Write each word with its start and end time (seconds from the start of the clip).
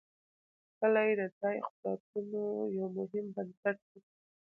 کلي 0.79 1.09
د 1.19 1.21
ځایي 1.39 1.57
اقتصادونو 1.63 2.41
یو 2.77 2.87
مهم 2.97 3.25
بنسټ 3.35 3.77
دی. 3.89 3.99